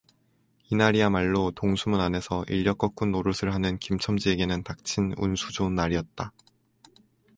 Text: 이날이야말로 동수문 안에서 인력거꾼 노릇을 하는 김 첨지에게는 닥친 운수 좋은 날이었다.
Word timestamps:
이날이야말로 0.71 1.51
동수문 1.51 1.99
안에서 1.99 2.43
인력거꾼 2.49 3.11
노릇을 3.11 3.53
하는 3.53 3.77
김 3.77 3.99
첨지에게는 3.99 4.63
닥친 4.63 5.13
운수 5.15 5.53
좋은 5.53 5.75
날이었다. 5.75 6.31